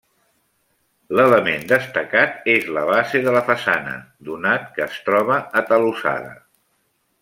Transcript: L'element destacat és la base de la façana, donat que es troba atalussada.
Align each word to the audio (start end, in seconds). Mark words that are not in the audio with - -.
L'element 1.17 1.67
destacat 1.73 2.49
és 2.55 2.67
la 2.79 2.87
base 2.93 3.23
de 3.29 3.37
la 3.37 3.45
façana, 3.53 3.95
donat 4.33 4.69
que 4.77 4.87
es 4.91 5.01
troba 5.11 5.41
atalussada. 5.65 6.37